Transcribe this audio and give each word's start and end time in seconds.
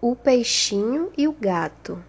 O 0.00 0.14
peixinho 0.14 1.10
e 1.18 1.26
o 1.26 1.32
gato. 1.32 2.00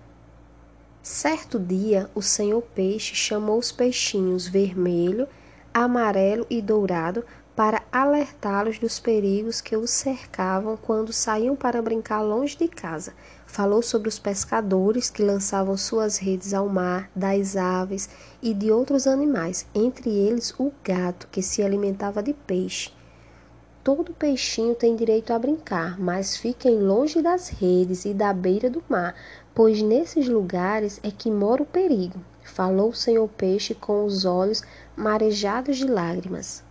Certo 1.02 1.58
dia, 1.58 2.08
o 2.14 2.22
senhor 2.22 2.62
peixe 2.62 3.16
chamou 3.16 3.58
os 3.58 3.72
peixinhos 3.72 4.48
vermelho, 4.48 5.28
amarelo 5.74 6.46
e 6.52 6.62
dourado 6.62 7.26
para 7.56 7.82
alertá-los 7.92 8.78
dos 8.78 9.00
perigos 9.00 9.60
que 9.60 9.76
os 9.76 9.90
cercavam 9.90 10.78
quando 10.78 11.12
saíam 11.12 11.56
para 11.56 11.82
brincar 11.82 12.22
longe 12.22 12.56
de 12.56 12.68
casa. 12.68 13.12
Falou 13.48 13.82
sobre 13.82 14.08
os 14.08 14.20
pescadores 14.20 15.10
que 15.10 15.24
lançavam 15.24 15.76
suas 15.76 16.20
redes 16.20 16.54
ao 16.54 16.70
mar, 16.70 17.10
das 17.16 17.58
aves 17.58 18.08
e 18.40 18.54
de 18.54 18.72
outros 18.72 19.08
animais, 19.08 19.66
entre 19.74 20.12
eles 20.12 20.54
o 20.60 20.72
gato, 20.84 21.28
que 21.32 21.42
se 21.42 21.64
alimentava 21.64 22.22
de 22.22 22.36
peixe. 22.36 22.92
Todo 23.92 24.14
peixinho 24.14 24.76
tem 24.76 24.96
direito 24.96 25.34
a 25.34 25.40
brincar, 25.40 26.00
mas 26.00 26.38
fiquem 26.38 26.78
longe 26.78 27.24
das 27.24 27.50
redes 27.50 28.06
e 28.06 28.14
da 28.14 28.32
beira 28.32 28.70
do 28.70 28.84
mar, 28.88 29.16
pois 29.52 29.82
nesses 29.82 30.30
lugares 30.30 31.00
é 31.02 31.10
que 31.10 31.32
mora 31.32 31.64
o 31.64 31.66
perigo. 31.66 32.24
Falou 32.44 32.90
o 32.90 32.96
senhor 32.96 33.28
peixe 33.30 33.74
com 33.74 34.06
os 34.06 34.26
olhos 34.26 34.62
marejados 34.96 35.78
de 35.78 35.88
lágrimas. 35.88 36.64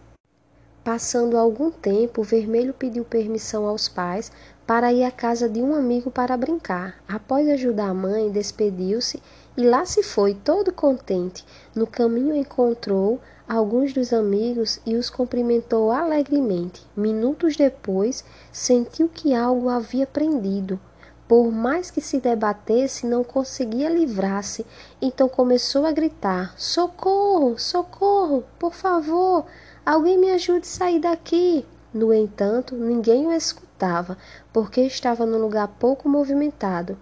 Passando 0.85 1.37
algum 1.37 1.73
tempo, 1.73 2.21
o 2.21 2.25
vermelho 2.25 2.73
pediu 2.73 3.05
permissão 3.05 3.67
aos 3.67 3.89
pais 3.89 4.31
para 4.69 4.93
ir 4.93 5.03
à 5.03 5.11
casa 5.11 5.49
de 5.49 5.63
um 5.63 5.75
amigo 5.75 6.11
para 6.11 6.37
brincar. 6.37 6.97
Após 7.09 7.49
ajudar 7.49 7.89
a 7.89 7.95
mãe, 7.95 8.31
despediu-se 8.31 9.23
e 9.57 9.65
lá 9.65 9.87
se 9.87 10.03
foi, 10.03 10.35
todo 10.35 10.71
contente. 10.75 11.43
No 11.75 11.87
caminho 11.87 12.37
encontrou 12.37 13.19
alguns 13.49 13.95
dos 13.95 14.13
amigos 14.13 14.79
e 14.85 14.95
os 14.95 15.09
cumprimentou 15.09 15.91
alegremente. 15.91 16.87
Minutos 16.95 17.57
depois, 17.57 18.23
sentiu 18.53 19.09
que 19.09 19.35
algo 19.35 19.71
havia 19.71 20.07
prendido. 20.07 20.79
Por 21.27 21.51
mais 21.51 21.91
que 21.91 22.03
se 22.03 22.21
debatesse, 22.21 23.07
não 23.07 23.25
conseguia 23.25 23.89
livrar-se. 23.89 24.67
Então 25.01 25.31
começou 25.31 25.87
a 25.87 25.93
gritar: 25.93 26.53
Socorro, 26.59 27.59
socorro, 27.59 28.45
por 28.59 28.75
favor, 28.75 29.47
alguém 29.87 30.19
me 30.19 30.31
ajude 30.31 30.67
a 30.67 30.71
sair 30.71 31.01
daqui. 31.01 31.65
No 31.95 32.13
entanto, 32.13 32.75
ninguém 32.77 33.27
o 33.27 33.33
escutava, 33.79 34.19
porque 34.53 34.81
estava 34.81 35.25
num 35.25 35.39
lugar 35.39 35.69
pouco 35.79 36.09
movimentado. 36.09 36.99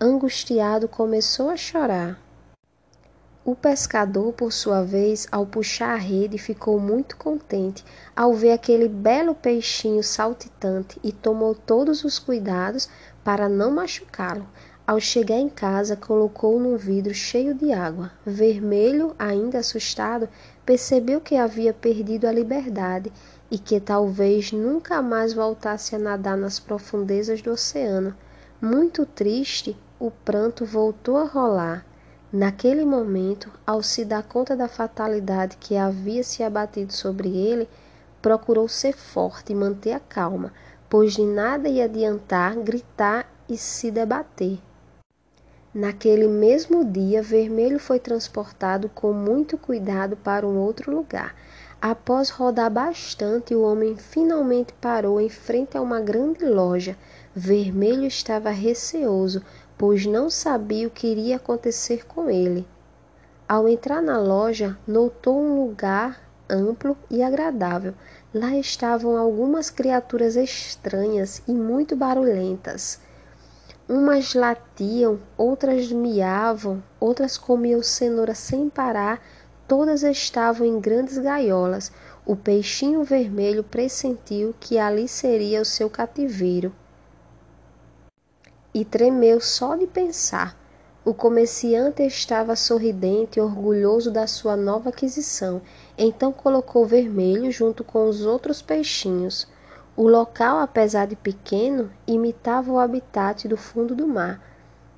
Angustiado, 0.00 0.86
começou 0.86 1.50
a 1.50 1.56
chorar. 1.56 2.18
O 3.44 3.56
pescador, 3.56 4.32
por 4.32 4.52
sua 4.52 4.82
vez, 4.82 5.26
ao 5.32 5.44
puxar 5.44 5.94
a 5.94 5.96
rede, 5.96 6.38
ficou 6.38 6.78
muito 6.78 7.16
contente 7.16 7.84
ao 8.14 8.32
ver 8.32 8.52
aquele 8.52 8.88
belo 8.88 9.34
peixinho 9.34 10.04
saltitante 10.04 11.00
e 11.02 11.10
tomou 11.10 11.54
todos 11.54 12.04
os 12.04 12.18
cuidados 12.18 12.88
para 13.24 13.48
não 13.48 13.72
machucá-lo. 13.72 14.46
Ao 14.86 15.00
chegar 15.00 15.38
em 15.38 15.48
casa, 15.48 15.96
colocou 15.96 16.60
num 16.60 16.76
vidro 16.76 17.14
cheio 17.14 17.54
de 17.54 17.72
água. 17.72 18.12
Vermelho, 18.24 19.14
ainda 19.18 19.58
assustado, 19.58 20.28
percebeu 20.64 21.20
que 21.20 21.36
havia 21.36 21.72
perdido 21.72 22.26
a 22.26 22.32
liberdade 22.32 23.12
e 23.50 23.58
que 23.58 23.80
talvez 23.80 24.52
nunca 24.52 25.02
mais 25.02 25.32
voltasse 25.32 25.96
a 25.96 25.98
nadar 25.98 26.36
nas 26.36 26.60
profundezas 26.60 27.42
do 27.42 27.50
oceano. 27.50 28.14
Muito 28.60 29.04
triste, 29.04 29.76
o 29.98 30.10
pranto 30.10 30.64
voltou 30.64 31.16
a 31.16 31.24
rolar. 31.24 31.84
Naquele 32.32 32.84
momento, 32.84 33.50
ao 33.66 33.82
se 33.82 34.04
dar 34.04 34.22
conta 34.22 34.56
da 34.56 34.68
fatalidade 34.68 35.56
que 35.56 35.76
havia 35.76 36.22
se 36.22 36.42
abatido 36.42 36.92
sobre 36.92 37.28
ele, 37.28 37.68
procurou 38.22 38.68
ser 38.68 38.96
forte 38.96 39.52
e 39.52 39.56
manter 39.56 39.92
a 39.92 40.00
calma, 40.00 40.52
pois 40.88 41.14
de 41.14 41.24
nada 41.24 41.68
ia 41.68 41.86
adiantar 41.86 42.54
gritar 42.56 43.28
e 43.48 43.56
se 43.56 43.90
debater. 43.90 44.60
Naquele 45.72 46.26
mesmo 46.26 46.84
dia, 46.84 47.22
Vermelho 47.22 47.78
foi 47.78 47.98
transportado 48.00 48.88
com 48.88 49.12
muito 49.12 49.56
cuidado 49.56 50.16
para 50.16 50.46
um 50.46 50.58
outro 50.58 50.94
lugar. 50.94 51.34
Após 51.82 52.28
rodar 52.28 52.70
bastante, 52.70 53.54
o 53.54 53.62
homem 53.62 53.96
finalmente 53.96 54.70
parou 54.74 55.18
em 55.18 55.30
frente 55.30 55.78
a 55.78 55.80
uma 55.80 55.98
grande 55.98 56.44
loja. 56.44 56.94
Vermelho 57.34 58.04
estava 58.04 58.50
receoso, 58.50 59.42
pois 59.78 60.04
não 60.04 60.28
sabia 60.28 60.86
o 60.86 60.90
que 60.90 61.06
iria 61.06 61.36
acontecer 61.36 62.04
com 62.06 62.28
ele. 62.28 62.68
Ao 63.48 63.66
entrar 63.66 64.02
na 64.02 64.20
loja, 64.20 64.76
notou 64.86 65.40
um 65.40 65.64
lugar 65.64 66.20
amplo 66.50 66.98
e 67.08 67.22
agradável. 67.22 67.94
Lá 68.34 68.54
estavam 68.56 69.16
algumas 69.16 69.70
criaturas 69.70 70.36
estranhas 70.36 71.42
e 71.48 71.52
muito 71.52 71.96
barulhentas. 71.96 73.00
Umas 73.88 74.34
latiam, 74.34 75.18
outras 75.36 75.90
miavam, 75.90 76.82
outras 77.00 77.38
comiam 77.38 77.82
cenoura 77.82 78.34
sem 78.34 78.68
parar, 78.68 79.20
todas 79.70 80.02
estavam 80.02 80.66
em 80.66 80.80
grandes 80.80 81.16
gaiolas. 81.16 81.92
O 82.26 82.34
peixinho 82.34 83.04
vermelho 83.04 83.62
pressentiu 83.62 84.52
que 84.58 84.76
ali 84.76 85.06
seria 85.06 85.62
o 85.62 85.64
seu 85.64 85.88
cativeiro 85.88 86.72
e 88.74 88.84
tremeu 88.84 89.40
só 89.40 89.76
de 89.76 89.86
pensar. 89.86 90.58
O 91.04 91.14
comerciante 91.14 92.02
estava 92.02 92.56
sorridente 92.56 93.38
e 93.38 93.42
orgulhoso 93.42 94.10
da 94.10 94.26
sua 94.26 94.56
nova 94.56 94.88
aquisição. 94.88 95.62
Então 95.96 96.32
colocou 96.32 96.84
vermelho 96.84 97.52
junto 97.52 97.84
com 97.84 98.08
os 98.08 98.26
outros 98.26 98.60
peixinhos. 98.60 99.46
O 99.96 100.08
local, 100.08 100.58
apesar 100.58 101.06
de 101.06 101.14
pequeno, 101.14 101.92
imitava 102.08 102.72
o 102.72 102.78
habitat 102.80 103.46
do 103.46 103.56
fundo 103.56 103.94
do 103.94 104.08
mar. 104.08 104.49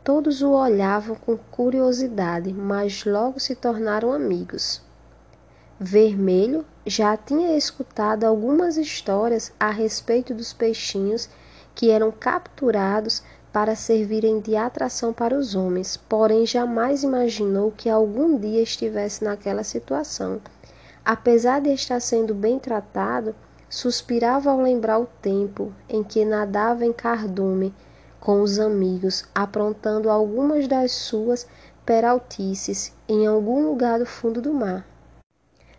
Todos 0.05 0.43
o 0.43 0.51
olhavam 0.51 1.15
com 1.15 1.37
curiosidade, 1.37 2.53
mas 2.53 3.05
logo 3.05 3.39
se 3.39 3.55
tornaram 3.55 4.13
amigos. 4.13 4.83
Vermelho 5.79 6.65
já 6.85 7.17
tinha 7.17 7.57
escutado 7.57 8.25
algumas 8.25 8.77
histórias 8.77 9.53
a 9.61 9.71
respeito 9.71 10.35
dos 10.35 10.53
peixinhos 10.53 11.29
que 11.73 11.91
eram 11.91 12.11
capturados 12.11 13.23
para 13.53 13.77
servirem 13.77 14.41
de 14.41 14.57
atração 14.57 15.13
para 15.13 15.37
os 15.37 15.55
homens, 15.55 15.97
porém 15.97 16.45
jamais 16.47 17.05
imaginou 17.05 17.71
que 17.71 17.89
algum 17.89 18.37
dia 18.37 18.63
estivesse 18.63 19.23
naquela 19.23 19.63
situação. 19.63 20.41
Apesar 21.05 21.61
de 21.61 21.71
estar 21.71 22.01
sendo 22.01 22.35
bem 22.35 22.59
tratado, 22.59 23.35
suspirava 23.69 24.51
ao 24.51 24.61
lembrar 24.61 24.99
o 24.99 25.07
tempo 25.21 25.73
em 25.89 26.03
que 26.03 26.25
nadava 26.25 26.85
em 26.85 26.93
cardume 26.93 27.73
com 28.23 28.41
os 28.41 28.61
amigos, 28.61 29.25
aprontando 29.35 30.09
algumas 30.09 30.69
das 30.69 30.93
suas 30.93 31.45
peraltices 31.85 32.93
em 33.09 33.27
algum 33.27 33.67
lugar 33.67 33.99
do 33.99 34.07
fundo 34.07 34.41
do 34.41 34.55
mar. 34.55 34.87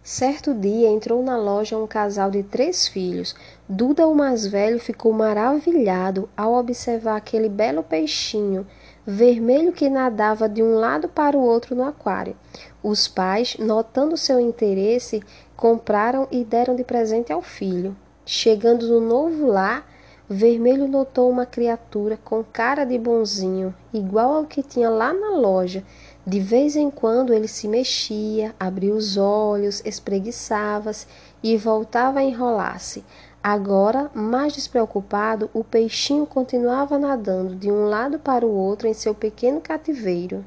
Certo 0.04 0.54
dia 0.54 0.90
entrou 0.90 1.24
na 1.24 1.38
loja 1.38 1.78
um 1.78 1.88
casal 1.88 2.30
de 2.30 2.44
três 2.44 2.86
filhos. 2.86 3.34
Duda, 3.70 4.06
o 4.06 4.14
mais 4.14 4.46
velho, 4.46 4.78
ficou 4.78 5.14
maravilhado 5.14 6.30
ao 6.36 6.56
observar 6.56 7.16
aquele 7.16 7.48
belo 7.48 7.81
peixinho 7.81 8.68
vermelho 9.08 9.72
que 9.72 9.90
nadava 9.90 10.50
de 10.50 10.62
um 10.62 10.75
lado 10.75 11.08
para 11.08 11.38
o 11.38 11.42
outro 11.42 11.74
no 11.74 11.86
aquário. 11.86 12.36
Os 12.84 13.08
pais, 13.08 13.56
notando 13.58 14.18
seu 14.18 14.38
interesse, 14.38 15.24
compraram 15.56 16.28
e 16.30 16.44
deram 16.44 16.75
de 16.75 16.84
presente 16.84 17.31
ao 17.31 17.42
filho. 17.42 17.96
Chegando 18.25 18.86
no 18.90 19.00
novo 19.00 19.48
lar, 19.48 19.88
Vermelho 20.29 20.88
notou 20.88 21.29
uma 21.29 21.45
criatura 21.45 22.17
com 22.23 22.44
cara 22.44 22.85
de 22.85 22.97
bonzinho, 22.97 23.75
igual 23.94 24.35
ao 24.35 24.45
que 24.45 24.63
tinha 24.63 24.89
lá 24.89 25.13
na 25.13 25.31
loja, 25.31 25.84
de 26.25 26.39
vez 26.39 26.78
em 26.78 26.89
quando 26.89 27.34
ele 27.34 27.47
se 27.47 27.67
mexia, 27.67 28.56
abria 28.57 28.94
os 28.94 29.17
olhos, 29.17 29.81
espreguiçava-se 29.85 31.06
e 31.44 31.57
voltava 31.57 32.19
a 32.19 32.23
enrolar-se. 32.23 33.03
Agora, 33.44 34.09
mais 34.13 34.53
despreocupado, 34.53 35.50
o 35.53 35.66
peixinho 35.66 36.25
continuava 36.25 36.97
nadando 36.97 37.56
de 37.56 37.69
um 37.69 37.89
lado 37.89 38.18
para 38.18 38.45
o 38.45 38.56
outro 38.56 38.88
em 38.88 38.94
seu 38.94 39.13
pequeno 39.13 39.59
cativeiro. 39.59 40.45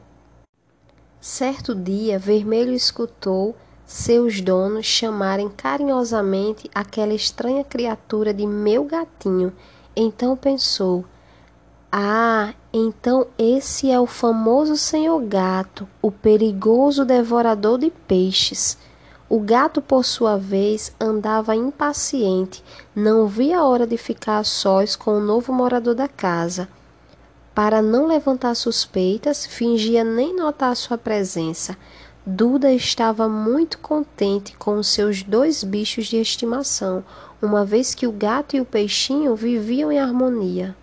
Certo 1.21 1.75
dia, 1.75 2.19
Vermelho 2.19 2.73
escutou 2.73 3.55
seus 3.87 4.41
donos 4.41 4.85
chamarem 4.85 5.49
carinhosamente 5.49 6.69
aquela 6.75 7.15
estranha 7.15 7.63
criatura 7.63 8.35
de 8.35 8.45
meu 8.45 8.85
gatinho. 8.85 9.53
Então 9.95 10.37
pensou: 10.37 11.05
ah, 11.91 12.53
então 12.73 13.29
esse 13.39 13.91
é 13.91 13.99
o 13.99 14.07
famoso 14.07 14.77
senhor 14.77 15.23
gato, 15.23 15.89
o 16.03 16.11
perigoso 16.11 17.05
devorador 17.05 17.79
de 17.79 17.91
peixes. 17.91 18.77
O 19.29 19.41
gato, 19.41 19.81
por 19.81 20.05
sua 20.05 20.37
vez, 20.37 20.95
andava 21.01 21.57
impaciente, 21.57 22.63
não 22.95 23.27
via 23.27 23.59
a 23.59 23.65
hora 23.65 23.87
de 23.87 23.97
ficar 23.97 24.39
a 24.39 24.45
sós 24.45 24.95
com 24.95 25.13
o 25.17 25.21
novo 25.21 25.53
morador 25.53 25.95
da 25.95 26.07
casa. 26.07 26.69
Para 27.55 27.81
não 27.81 28.07
levantar 28.07 28.55
suspeitas, 28.55 29.47
fingia 29.47 30.05
nem 30.05 30.37
notar 30.37 30.77
sua 30.77 30.99
presença. 30.99 31.77
Duda 32.29 32.73
estava 32.73 33.29
muito 33.29 33.79
contente 33.79 34.57
com 34.57 34.75
os 34.81 34.89
seus 34.89 35.23
dois 35.23 35.63
bichos 35.63 36.07
de 36.07 36.17
estimação, 36.17 37.05
uma 37.41 37.65
vez 37.65 37.95
que 37.95 38.05
o 38.05 38.11
gato 38.11 38.57
e 38.57 38.61
o 38.61 38.65
peixinho 38.65 39.37
viviam 39.37 39.93
em 39.93 40.01
harmonia. 40.01 40.75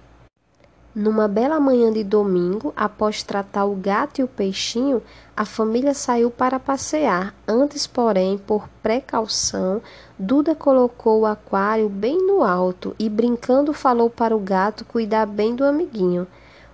Numa 0.96 1.28
bela 1.28 1.60
manhã 1.60 1.92
de 1.92 2.02
domingo, 2.02 2.72
após 2.78 3.24
tratar 3.24 3.66
o 3.66 3.76
gato 3.76 4.22
e 4.22 4.24
o 4.24 4.28
peixinho, 4.28 5.04
a 5.36 5.44
família 5.44 5.94
saiu 5.94 6.32
para 6.32 6.62
passear. 6.62 7.36
Antes, 7.46 7.86
porém, 7.86 8.38
por 8.38 8.70
precaução, 8.82 9.82
Duda 10.18 10.56
colocou 10.56 11.22
o 11.22 11.26
aquário 11.26 11.90
bem 11.90 12.26
no 12.26 12.42
alto 12.42 12.96
e, 12.98 13.10
brincando, 13.10 13.74
falou 13.74 14.10
para 14.10 14.34
o 14.34 14.40
gato 14.40 14.86
cuidar 14.86 15.26
bem 15.26 15.54
do 15.54 15.66
amiguinho. 15.66 16.26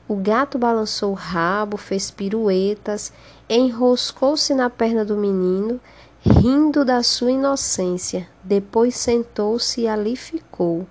O 0.07 0.15
gato 0.15 0.57
balançou 0.57 1.11
o 1.11 1.15
rabo, 1.15 1.77
fez 1.77 2.09
piruetas, 2.09 3.13
enroscou-se 3.49 4.53
na 4.53 4.69
perna 4.69 5.03
do 5.03 5.17
menino, 5.17 5.79
rindo 6.21 6.85
da 6.85 7.01
sua 7.01 7.31
inocência. 7.31 8.29
Depois 8.43 8.95
sentou-se 8.95 9.81
e 9.81 9.87
ali 9.87 10.15
ficou. 10.15 10.85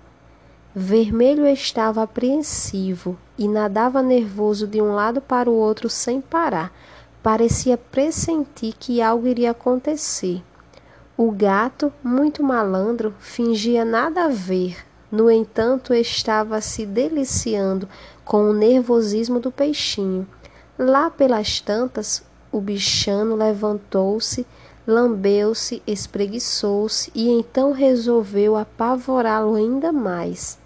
Vermelho 0.75 1.47
estava 1.47 2.03
apreensivo 2.03 3.17
e 3.37 3.47
nadava 3.47 4.03
nervoso 4.03 4.67
de 4.67 4.81
um 4.81 4.93
lado 4.93 5.21
para 5.21 5.49
o 5.49 5.53
outro 5.53 5.89
sem 5.89 6.21
parar. 6.21 6.71
Parecia 7.23 7.77
pressentir 7.77 8.73
que 8.77 9.01
algo 9.01 9.27
iria 9.27 9.51
acontecer. 9.51 10.43
O 11.17 11.31
gato, 11.31 11.91
muito 12.03 12.41
malandro, 12.43 13.13
fingia 13.19 13.83
nada 13.83 14.25
a 14.25 14.29
ver. 14.29 14.77
No 15.11 15.29
entanto, 15.29 15.93
estava 15.93 16.61
se 16.61 16.85
deliciando 16.85 17.89
com 18.23 18.49
o 18.49 18.53
nervosismo 18.53 19.39
do 19.39 19.51
peixinho. 19.51 20.27
Lá 20.77 21.09
pelas 21.09 21.59
tantas, 21.59 22.23
o 22.51 22.59
bichano 22.59 23.35
levantou-se, 23.35 24.45
lambeu-se, 24.85 25.81
espreguiçou-se 25.85 27.11
e 27.13 27.29
então 27.29 27.71
resolveu 27.71 28.55
apavorá-lo 28.55 29.55
ainda 29.55 29.91
mais. 29.91 30.57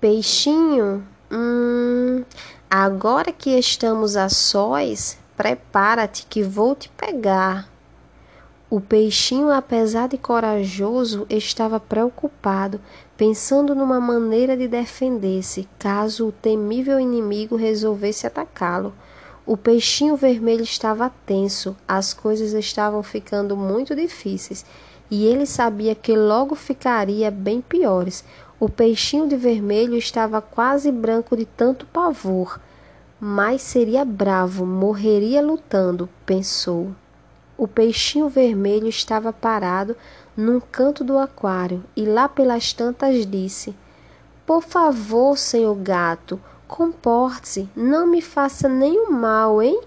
Peixinho, 0.00 1.06
hum, 1.30 2.24
agora 2.68 3.30
que 3.30 3.50
estamos 3.50 4.16
a 4.16 4.28
sós, 4.28 5.16
prepara-te 5.36 6.26
que 6.26 6.42
vou 6.42 6.74
te 6.74 6.88
pegar. 6.88 7.70
O 8.68 8.80
peixinho, 8.80 9.50
apesar 9.50 10.08
de 10.08 10.16
corajoso, 10.16 11.26
estava 11.28 11.78
preocupado, 11.78 12.80
pensando 13.18 13.74
numa 13.74 14.00
maneira 14.00 14.56
de 14.56 14.66
defender-se 14.66 15.68
caso 15.78 16.28
o 16.28 16.32
temível 16.32 16.98
inimigo 16.98 17.54
resolvesse 17.54 18.26
atacá-lo. 18.26 18.94
O 19.44 19.56
peixinho 19.56 20.14
vermelho 20.14 20.62
estava 20.62 21.10
tenso, 21.26 21.76
as 21.86 22.14
coisas 22.14 22.52
estavam 22.52 23.02
ficando 23.02 23.56
muito 23.56 23.94
difíceis 23.96 24.64
e 25.10 25.26
ele 25.26 25.46
sabia 25.46 25.96
que 25.96 26.16
logo 26.16 26.54
ficaria 26.54 27.28
bem 27.28 27.60
piores. 27.60 28.24
O 28.60 28.68
peixinho 28.68 29.26
de 29.26 29.36
vermelho 29.36 29.96
estava 29.96 30.40
quase 30.40 30.92
branco 30.92 31.36
de 31.36 31.44
tanto 31.44 31.86
pavor, 31.86 32.60
mas 33.20 33.62
seria 33.62 34.04
bravo, 34.04 34.64
morreria 34.64 35.42
lutando, 35.42 36.08
pensou. 36.24 36.92
O 37.58 37.66
peixinho 37.66 38.28
vermelho 38.28 38.86
estava 38.86 39.32
parado 39.32 39.96
num 40.36 40.60
canto 40.60 41.02
do 41.02 41.18
aquário 41.18 41.82
e 41.96 42.04
lá 42.04 42.28
pelas 42.28 42.72
tantas 42.72 43.26
disse: 43.26 43.74
Por 44.46 44.62
favor, 44.62 45.36
senhor 45.36 45.74
gato, 45.74 46.40
comporte-se, 46.72 47.68
não 47.76 48.06
me 48.06 48.22
faça 48.22 48.66
nenhum 48.66 49.10
mal, 49.10 49.60
hein? 49.60 49.78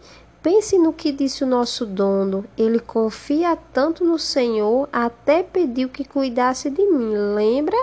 Pense 0.43 0.77
no 0.77 0.93
que 0.93 1.11
disse 1.11 1.43
o 1.43 1.47
nosso 1.47 1.83
dono. 1.83 2.45
Ele 2.55 2.79
confia 2.79 3.57
tanto 3.73 4.05
no 4.05 4.19
Senhor, 4.19 4.87
até 4.93 5.41
pediu 5.41 5.89
que 5.89 6.05
cuidasse 6.05 6.69
de 6.69 6.85
mim, 6.85 7.17
lembra? 7.33 7.75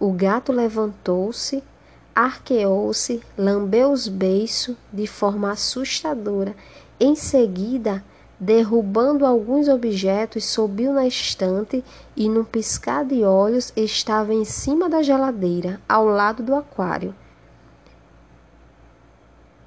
O 0.00 0.12
gato 0.12 0.50
levantou-se, 0.50 1.62
arqueou-se, 2.14 3.20
lambeu 3.36 3.92
os 3.92 4.08
beiços 4.08 4.74
de 4.90 5.06
forma 5.06 5.50
assustadora. 5.50 6.56
Em 6.98 7.14
seguida, 7.14 8.02
derrubando 8.40 9.26
alguns 9.26 9.68
objetos, 9.68 10.46
subiu 10.46 10.90
na 10.94 11.06
estante 11.06 11.84
e, 12.16 12.30
num 12.30 12.44
piscar 12.44 13.04
de 13.04 13.24
olhos, 13.24 13.74
estava 13.76 14.32
em 14.32 14.46
cima 14.46 14.88
da 14.88 15.02
geladeira, 15.02 15.78
ao 15.86 16.06
lado 16.06 16.42
do 16.42 16.54
aquário. 16.54 17.14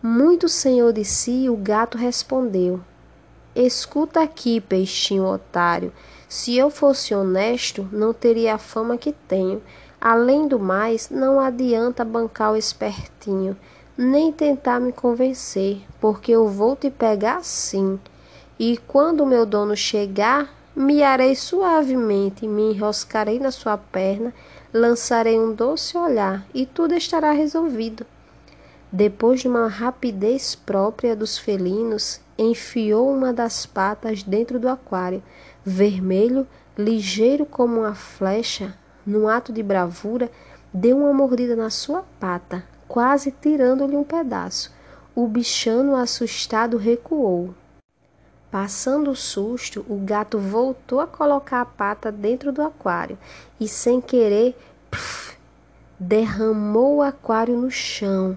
Muito 0.01 0.47
senhor 0.47 0.93
de 0.93 1.03
si, 1.03 1.49
o 1.49 1.57
gato 1.57 1.97
respondeu: 1.97 2.79
Escuta 3.53 4.21
aqui, 4.21 4.61
peixinho 4.61 5.25
otário. 5.25 5.91
Se 6.29 6.55
eu 6.55 6.69
fosse 6.69 7.13
honesto, 7.13 7.85
não 7.91 8.13
teria 8.13 8.55
a 8.55 8.57
fama 8.57 8.97
que 8.97 9.11
tenho. 9.11 9.61
Além 9.99 10.47
do 10.47 10.57
mais, 10.57 11.09
não 11.09 11.37
adianta 11.37 12.05
bancar 12.05 12.53
o 12.53 12.55
espertinho, 12.55 13.57
nem 13.97 14.31
tentar 14.31 14.79
me 14.79 14.93
convencer, 14.93 15.81
porque 15.99 16.31
eu 16.31 16.47
vou 16.47 16.77
te 16.77 16.89
pegar 16.89 17.43
sim. 17.43 17.99
E 18.57 18.77
quando 18.87 19.25
meu 19.25 19.45
dono 19.45 19.75
chegar, 19.75 20.49
miarei 20.73 21.35
suavemente, 21.35 22.47
me 22.47 22.71
enroscarei 22.71 23.37
na 23.37 23.51
sua 23.51 23.77
perna, 23.77 24.33
lançarei 24.73 25.37
um 25.37 25.53
doce 25.53 25.97
olhar 25.97 26.45
e 26.53 26.65
tudo 26.65 26.95
estará 26.95 27.33
resolvido. 27.33 28.05
Depois 28.91 29.41
de 29.41 29.47
uma 29.47 29.67
rapidez 29.67 30.55
própria 30.55 31.15
dos 31.15 31.37
felinos, 31.37 32.19
enfiou 32.37 33.13
uma 33.13 33.31
das 33.31 33.65
patas 33.65 34.23
dentro 34.23 34.59
do 34.59 34.67
aquário, 34.67 35.21
vermelho, 35.63 36.47
ligeiro 36.75 37.45
como 37.45 37.81
uma 37.81 37.93
flecha, 37.93 38.75
num 39.05 39.27
ato 39.27 39.53
de 39.53 39.61
bravura, 39.61 40.31
deu 40.73 40.97
uma 40.97 41.13
mordida 41.13 41.55
na 41.55 41.69
sua 41.69 42.03
pata, 42.19 42.63
quase 42.87 43.31
tirando-lhe 43.31 43.95
um 43.95 44.03
pedaço. 44.03 44.73
O 45.13 45.27
bichano, 45.27 45.95
assustado, 45.95 46.77
recuou. 46.77 47.53
Passando 48.49 49.11
o 49.11 49.15
susto, 49.15 49.85
o 49.87 49.97
gato 49.97 50.39
voltou 50.39 50.99
a 50.99 51.05
colocar 51.05 51.61
a 51.61 51.65
pata 51.65 52.11
dentro 52.11 52.51
do 52.51 52.63
aquário 52.63 53.19
e, 53.59 53.67
sem 53.67 54.01
querer, 54.01 54.57
puff, 54.89 55.37
derramou 55.99 56.97
o 56.97 57.01
aquário 57.03 57.55
no 57.55 57.69
chão. 57.69 58.35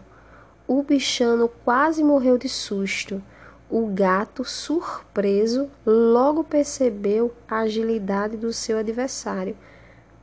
O 0.67 0.83
bichano 0.83 1.49
quase 1.65 2.05
morreu 2.05 2.39
de 2.39 2.49
susto. 2.49 3.23
O 3.69 3.87
gato, 3.87 4.45
surpreso, 4.45 5.69
logo 5.85 6.45
percebeu 6.45 7.33
a 7.49 7.61
agilidade 7.61 8.37
do 8.37 8.53
seu 8.53 8.79
adversário. 8.79 9.57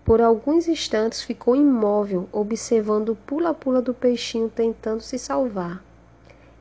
Por 0.06 0.21
alguns 0.21 0.68
instantes 0.68 1.21
ficou 1.21 1.56
imóvel, 1.56 2.27
observando 2.31 3.09
o 3.09 3.15
pula-pula 3.15 3.81
do 3.81 3.94
peixinho 3.94 4.50
tentando 4.50 5.01
se 5.01 5.19
salvar. 5.19 5.83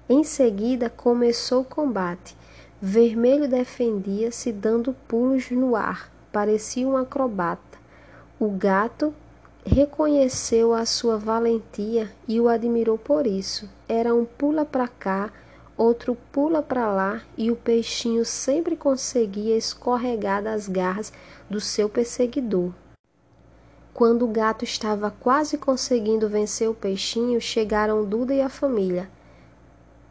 Em 0.08 0.24
seguida 0.24 0.91
começou 0.91 1.62
o 1.62 1.64
combate. 1.64 2.36
Vermelho 2.81 3.48
defendia-se 3.48 4.53
dando 4.53 4.94
pulos 5.06 5.50
no 5.50 5.76
ar, 5.76 6.10
parecia 6.32 6.86
um 6.86 6.96
acrobata. 6.96 7.79
O 8.41 8.48
gato 8.50 9.14
reconheceu 9.69 10.72
a 10.72 10.87
sua 10.87 11.19
valentia 11.19 12.10
e 12.27 12.41
o 12.41 12.48
admirou 12.48 12.96
por 12.96 13.27
isso. 13.27 13.69
Era 13.87 14.15
um 14.15 14.25
pula 14.25 14.65
para 14.65 14.89
cá, 14.89 15.31
outro 15.77 16.17
pula 16.32 16.63
para 16.63 16.91
lá 16.91 17.22
e 17.37 17.51
o 17.51 17.56
peixinho 17.56 18.25
sempre 18.25 18.77
conseguia 18.77 19.56
escorregar 19.56 20.43
das 20.43 20.67
garras 20.67 21.13
do 21.51 21.60
seu 21.60 21.89
perseguidor. 21.89 22.72
Quando 23.93 24.25
o 24.25 24.29
gato 24.29 24.65
estava 24.65 25.10
quase 25.10 25.58
conseguindo 25.58 26.29
vencer 26.29 26.69
o 26.69 26.75
peixinho, 26.75 27.41
chegaram 27.41 28.05
Duda 28.05 28.32
e 28.32 28.41
a 28.41 28.48
família. 28.48 29.10